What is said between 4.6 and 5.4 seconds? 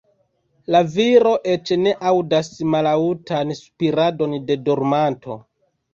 dormanto.